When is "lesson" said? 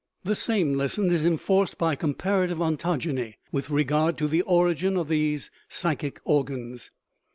0.79-1.11